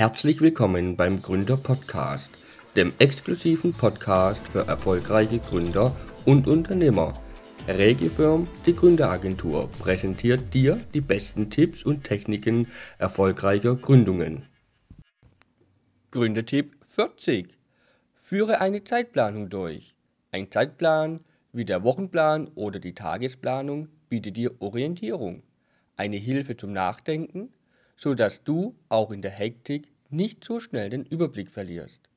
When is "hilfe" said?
26.16-26.56